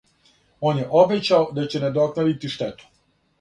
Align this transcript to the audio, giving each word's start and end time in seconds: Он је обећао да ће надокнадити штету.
Он 0.69 0.79
је 0.81 0.85
обећао 1.01 1.43
да 1.59 1.67
ће 1.75 1.83
надокнадити 1.85 2.53
штету. 2.57 2.91